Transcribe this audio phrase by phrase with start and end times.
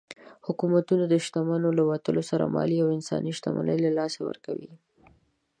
[0.47, 4.71] حکومتونه د شتمنو له وتلو سره مالي او انساني شتمني له لاسه ورکوي.